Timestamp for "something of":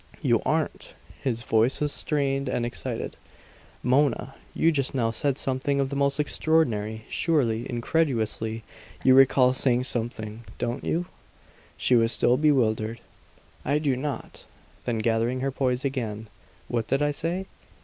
5.37-5.91